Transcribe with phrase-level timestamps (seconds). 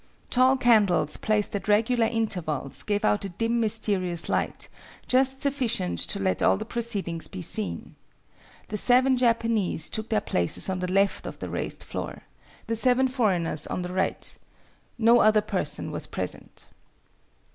[0.31, 4.67] Tall candles placed at regular intervals gave out a dim mysterious light,
[5.07, 7.93] just sufficient to let all the proceedings be seen.
[8.69, 12.23] The seven Japanese took their places on the left of the raised floor,
[12.65, 14.35] the seven foreigners on the right.
[14.97, 16.65] No other person was present.